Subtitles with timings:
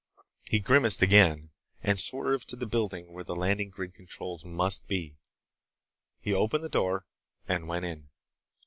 [0.49, 1.51] He grimaced again
[1.83, 5.19] and swerved to the building where the landing grid controls must be.
[6.19, 7.05] He opened the door
[7.47, 8.09] and went in.